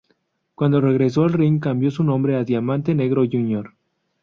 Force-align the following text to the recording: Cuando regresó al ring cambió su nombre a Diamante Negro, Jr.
Cuando 0.55 0.81
regresó 0.81 1.25
al 1.25 1.33
ring 1.33 1.59
cambió 1.59 1.91
su 1.91 2.03
nombre 2.03 2.35
a 2.35 2.43
Diamante 2.43 2.95
Negro, 2.95 3.23
Jr. 3.23 3.71